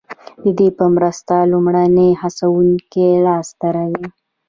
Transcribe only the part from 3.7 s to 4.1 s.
راځي.